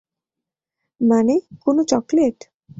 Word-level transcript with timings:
মানে, 1.01 1.35
কোনো 1.65 1.81
চকলেট? 1.83 2.37